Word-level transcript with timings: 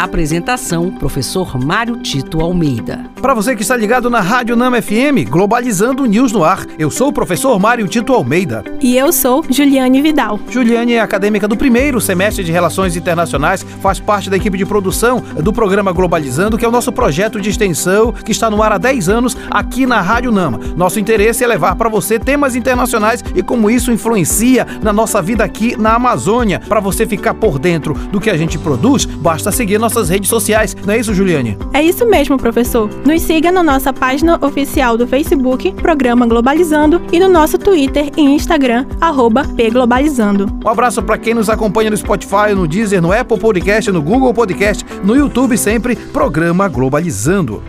Apresentação: 0.00 0.90
Professor 0.90 1.62
Mário 1.62 1.98
Tito 1.98 2.40
Almeida. 2.40 3.04
Para 3.20 3.34
você 3.34 3.54
que 3.54 3.60
está 3.60 3.76
ligado 3.76 4.08
na 4.08 4.20
Rádio 4.20 4.56
Nama 4.56 4.80
FM, 4.80 5.28
Globalizando 5.28 6.06
News 6.06 6.32
no 6.32 6.42
ar, 6.42 6.64
eu 6.78 6.90
sou 6.90 7.08
o 7.08 7.12
professor 7.12 7.58
Mário 7.58 7.86
Tito 7.86 8.14
Almeida. 8.14 8.64
E 8.80 8.96
eu 8.96 9.12
sou 9.12 9.44
Juliane 9.50 10.00
Vidal. 10.00 10.40
Juliane 10.48 10.94
é 10.94 11.00
acadêmica 11.00 11.46
do 11.46 11.54
primeiro 11.54 12.00
semestre 12.00 12.42
de 12.42 12.50
Relações 12.50 12.96
Internacionais, 12.96 13.62
faz 13.82 14.00
parte 14.00 14.30
da 14.30 14.38
equipe 14.38 14.56
de 14.56 14.64
produção 14.64 15.22
do 15.42 15.52
programa 15.52 15.92
Globalizando, 15.92 16.56
que 16.56 16.64
é 16.64 16.68
o 16.68 16.72
nosso 16.72 16.90
projeto 16.90 17.38
de 17.38 17.50
extensão 17.50 18.10
que 18.10 18.32
está 18.32 18.48
no 18.48 18.62
ar 18.62 18.72
há 18.72 18.78
10 18.78 19.10
anos 19.10 19.36
aqui 19.50 19.84
na 19.84 20.00
Rádio 20.00 20.32
Nama. 20.32 20.58
Nosso 20.74 20.98
interesse 20.98 21.44
é 21.44 21.46
levar 21.46 21.76
para 21.76 21.90
você 21.90 22.18
temas 22.18 22.56
internacionais 22.56 23.22
e 23.34 23.42
como 23.42 23.68
isso 23.68 23.92
influencia 23.92 24.66
na 24.82 24.94
nossa 24.94 25.20
vida 25.20 25.44
aqui 25.44 25.76
na 25.76 25.94
Amazônia. 25.94 26.58
Para 26.58 26.80
você 26.80 27.06
ficar 27.06 27.34
por 27.34 27.58
dentro 27.58 27.92
do 27.92 28.18
que 28.18 28.30
a 28.30 28.36
gente 28.38 28.58
produz, 28.58 29.04
basta 29.04 29.52
seguir 29.52 29.78
nossa 29.78 29.89
nossas 29.90 30.08
redes 30.08 30.28
sociais. 30.28 30.76
Não 30.86 30.94
é 30.94 30.98
isso, 30.98 31.12
Juliane? 31.12 31.58
É 31.72 31.82
isso 31.82 32.06
mesmo, 32.06 32.38
professor. 32.38 32.88
Nos 33.04 33.22
siga 33.22 33.50
na 33.50 33.62
nossa 33.62 33.92
página 33.92 34.38
oficial 34.40 34.96
do 34.96 35.06
Facebook, 35.06 35.72
Programa 35.72 36.26
Globalizando, 36.26 37.02
e 37.12 37.18
no 37.18 37.28
nosso 37.28 37.58
Twitter 37.58 38.10
e 38.16 38.22
Instagram, 38.22 38.86
arroba 39.00 39.44
pglobalizando. 39.44 40.48
Um 40.64 40.68
abraço 40.68 41.02
para 41.02 41.18
quem 41.18 41.34
nos 41.34 41.50
acompanha 41.50 41.90
no 41.90 41.96
Spotify, 41.96 42.54
no 42.54 42.68
Deezer, 42.68 43.02
no 43.02 43.12
Apple 43.12 43.38
Podcast, 43.38 43.90
no 43.90 44.00
Google 44.00 44.32
Podcast, 44.32 44.86
no 45.04 45.16
YouTube 45.16 45.58
sempre, 45.58 45.96
Programa 45.96 46.68
Globalizando. 46.68 47.62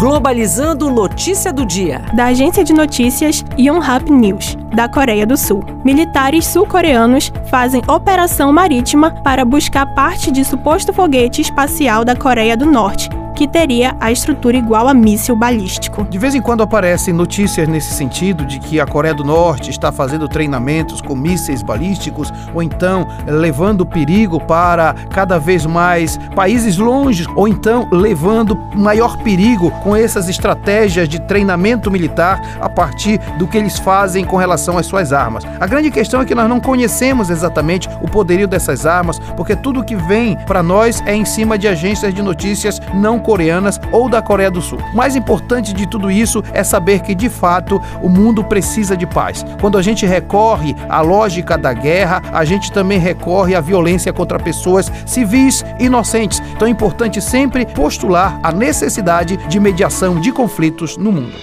Globalizando 0.00 0.88
Notícia 0.88 1.52
do 1.52 1.66
Dia. 1.66 2.00
Da 2.14 2.28
agência 2.28 2.64
de 2.64 2.72
notícias 2.72 3.44
Yonhap 3.58 4.10
News, 4.10 4.56
da 4.74 4.88
Coreia 4.88 5.26
do 5.26 5.36
Sul. 5.36 5.62
Militares 5.84 6.46
sul-coreanos 6.46 7.30
fazem 7.50 7.82
operação 7.86 8.50
marítima 8.50 9.10
para 9.22 9.44
buscar 9.44 9.84
parte 9.94 10.30
de 10.30 10.42
suposto 10.42 10.90
foguete 10.90 11.42
espacial 11.42 12.02
da 12.02 12.16
Coreia 12.16 12.56
do 12.56 12.64
Norte 12.64 13.10
que 13.40 13.48
teria 13.48 13.96
a 13.98 14.12
estrutura 14.12 14.58
igual 14.58 14.86
a 14.86 14.92
míssil 14.92 15.34
balístico. 15.34 16.04
De 16.04 16.18
vez 16.18 16.34
em 16.34 16.42
quando 16.42 16.62
aparecem 16.62 17.14
notícias 17.14 17.66
nesse 17.66 17.94
sentido 17.94 18.44
de 18.44 18.58
que 18.58 18.78
a 18.78 18.84
Coreia 18.84 19.14
do 19.14 19.24
Norte 19.24 19.70
está 19.70 19.90
fazendo 19.90 20.28
treinamentos 20.28 21.00
com 21.00 21.16
mísseis 21.16 21.62
balísticos 21.62 22.30
ou 22.52 22.62
então 22.62 23.08
levando 23.26 23.86
perigo 23.86 24.38
para 24.38 24.94
cada 25.08 25.38
vez 25.38 25.64
mais 25.64 26.18
países 26.36 26.76
longe 26.76 27.24
ou 27.34 27.48
então 27.48 27.88
levando 27.90 28.54
maior 28.74 29.16
perigo 29.22 29.70
com 29.82 29.96
essas 29.96 30.28
estratégias 30.28 31.08
de 31.08 31.18
treinamento 31.18 31.90
militar 31.90 32.58
a 32.60 32.68
partir 32.68 33.18
do 33.38 33.46
que 33.46 33.56
eles 33.56 33.78
fazem 33.78 34.22
com 34.22 34.36
relação 34.36 34.76
às 34.76 34.84
suas 34.84 35.14
armas. 35.14 35.44
A 35.58 35.66
grande 35.66 35.90
questão 35.90 36.20
é 36.20 36.26
que 36.26 36.34
nós 36.34 36.46
não 36.46 36.60
conhecemos 36.60 37.30
exatamente 37.30 37.88
o 38.02 38.06
poderio 38.06 38.46
dessas 38.46 38.84
armas, 38.84 39.18
porque 39.34 39.56
tudo 39.56 39.82
que 39.82 39.96
vem 39.96 40.36
para 40.44 40.62
nós 40.62 41.02
é 41.06 41.14
em 41.14 41.24
cima 41.24 41.56
de 41.56 41.66
agências 41.66 42.12
de 42.12 42.20
notícias 42.20 42.78
não 42.92 43.18
coreanas 43.30 43.80
ou 43.92 44.08
da 44.08 44.20
Coreia 44.20 44.50
do 44.50 44.60
Sul. 44.60 44.80
O 44.92 44.96
mais 44.96 45.14
importante 45.14 45.72
de 45.72 45.86
tudo 45.86 46.10
isso 46.10 46.42
é 46.52 46.64
saber 46.64 46.98
que, 46.98 47.14
de 47.14 47.28
fato, 47.28 47.80
o 48.02 48.08
mundo 48.08 48.42
precisa 48.42 48.96
de 48.96 49.06
paz. 49.06 49.44
Quando 49.60 49.78
a 49.78 49.82
gente 49.82 50.04
recorre 50.04 50.74
à 50.88 51.00
lógica 51.00 51.56
da 51.56 51.72
guerra, 51.72 52.20
a 52.32 52.44
gente 52.44 52.72
também 52.72 52.98
recorre 52.98 53.54
à 53.54 53.60
violência 53.60 54.12
contra 54.12 54.36
pessoas 54.36 54.90
civis 55.06 55.64
inocentes. 55.78 56.42
Então 56.56 56.66
é 56.66 56.70
importante 56.72 57.20
sempre 57.20 57.64
postular 57.64 58.40
a 58.42 58.50
necessidade 58.50 59.36
de 59.36 59.60
mediação 59.60 60.20
de 60.20 60.32
conflitos 60.32 60.96
no 60.96 61.12
mundo. 61.12 61.36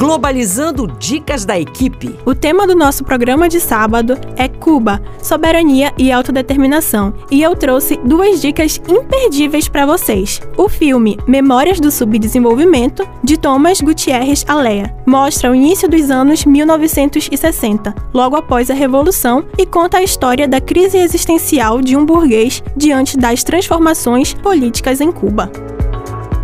Globalizando 0.00 0.86
Dicas 0.86 1.44
da 1.44 1.60
Equipe. 1.60 2.18
O 2.24 2.34
tema 2.34 2.66
do 2.66 2.74
nosso 2.74 3.04
programa 3.04 3.50
de 3.50 3.60
sábado 3.60 4.16
é 4.34 4.48
Cuba, 4.48 4.98
soberania 5.22 5.92
e 5.98 6.10
autodeterminação. 6.10 7.12
E 7.30 7.42
eu 7.42 7.54
trouxe 7.54 7.98
duas 8.02 8.40
dicas 8.40 8.80
imperdíveis 8.88 9.68
para 9.68 9.84
vocês. 9.84 10.40
O 10.56 10.70
filme 10.70 11.18
Memórias 11.26 11.78
do 11.78 11.90
Subdesenvolvimento, 11.90 13.06
de 13.22 13.36
Thomas 13.36 13.82
Gutierrez 13.82 14.42
Alea, 14.48 14.90
mostra 15.06 15.50
o 15.50 15.54
início 15.54 15.86
dos 15.86 16.10
anos 16.10 16.46
1960, 16.46 17.94
logo 18.14 18.36
após 18.36 18.70
a 18.70 18.74
Revolução, 18.74 19.44
e 19.58 19.66
conta 19.66 19.98
a 19.98 20.02
história 20.02 20.48
da 20.48 20.62
crise 20.62 20.96
existencial 20.96 21.82
de 21.82 21.94
um 21.94 22.06
burguês 22.06 22.62
diante 22.74 23.18
das 23.18 23.44
transformações 23.44 24.32
políticas 24.32 24.98
em 25.02 25.12
Cuba. 25.12 25.52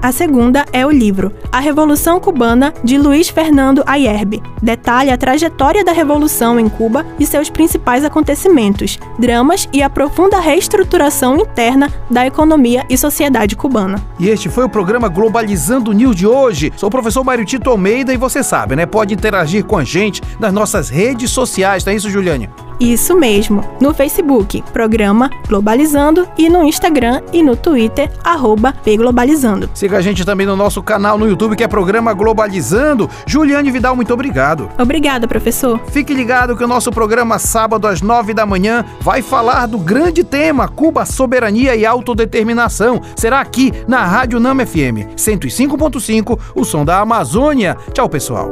A 0.07 0.13
segunda 0.13 0.65
é 0.73 0.87
o 0.87 0.91
livro 0.93 1.33
A 1.51 1.59
Revolução 1.59 2.21
Cubana, 2.21 2.73
de 2.85 2.97
Luiz 2.97 3.29
Fernando 3.29 3.83
Ayerbe. 3.85 4.41
Detalha 4.63 5.15
a 5.15 5.17
trajetória 5.17 5.85
da 5.85 5.91
Revolução 5.91 6.61
em 6.61 6.69
Cuba 6.69 7.05
e 7.19 7.27
seus 7.27 7.51
principais 7.51 8.05
acontecimentos, 8.05 9.01
dramas 9.19 9.69
e 9.73 9.83
a 9.83 9.91
profunda 9.91 10.39
reestruturação 10.39 11.37
interna 11.37 11.93
da 12.09 12.25
economia 12.25 12.87
e 12.89 12.97
sociedade 12.97 13.57
cubana. 13.57 14.01
E 14.17 14.29
este 14.29 14.49
foi 14.49 14.63
o 14.63 14.69
programa 14.69 15.09
Globalizando 15.09 15.93
News 15.93 16.15
de 16.15 16.25
hoje. 16.25 16.73
Sou 16.77 16.87
o 16.87 16.93
professor 16.93 17.25
Mário 17.25 17.45
Tito 17.45 17.69
Almeida 17.69 18.15
e 18.15 18.17
você 18.17 18.45
sabe, 18.45 18.77
né? 18.77 18.87
Pode 18.87 19.13
interagir 19.13 19.65
com 19.65 19.77
a 19.77 19.83
gente 19.83 20.23
nas 20.39 20.53
nossas 20.53 20.89
redes 20.89 21.33
sociais, 21.33 21.85
é 21.85 21.93
isso, 21.93 22.09
Juliane? 22.09 22.49
Isso 22.79 23.17
mesmo, 23.17 23.65
no 23.81 23.95
Facebook, 23.95 24.63
programa 24.73 25.31
Globalizando 25.49 26.29
e 26.37 26.49
no 26.49 26.63
Instagram 26.63 27.23
e 27.33 27.43
no 27.43 27.57
Twitter, 27.57 28.11
arroba 28.23 28.75
Globalizando. 28.97 29.71
Siga 29.73 29.97
a 29.99 30.01
gente 30.03 30.25
também 30.25 30.47
no 30.47 30.55
nosso 30.57 30.83
canal 30.83 31.17
no 31.17 31.27
YouTube, 31.27 31.57
que 31.57 31.65
é 31.65 31.69
programa 31.69 32.13
Globalizando. 32.13 33.09
Juliane 33.27 33.71
Vidal, 33.71 33.97
muito 33.97 34.13
obrigado. 34.13 34.71
Obrigada, 34.79 35.27
professor. 35.27 35.81
Fique 35.89 36.13
ligado 36.13 36.57
que 36.57 36.65
o 36.65 36.69
nosso 36.69 36.91
programa, 36.91 37.39
sábado 37.39 37.87
às 37.87 38.03
nove 38.03 38.35
da 38.35 38.45
manhã, 38.45 38.85
vai 39.01 39.23
falar 39.23 39.67
do 39.67 39.79
grande 39.79 40.23
tema 40.23 40.69
Cuba, 40.69 41.07
soberania 41.07 41.75
e 41.75 41.87
autodeterminação. 41.87 43.01
Será 43.17 43.41
aqui 43.41 43.73
na 43.89 44.05
Rádio 44.05 44.39
Nama 44.39 44.67
FM 44.67 45.17
105.5, 45.17 46.39
o 46.55 46.65
som 46.65 46.85
da 46.85 47.01
Amazônia. 47.01 47.77
Tchau, 47.95 48.09
pessoal. 48.09 48.51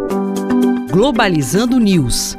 Globalizando 0.91 1.79
News 1.79 2.39